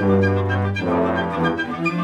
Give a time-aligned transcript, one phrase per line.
[0.00, 1.97] Müzik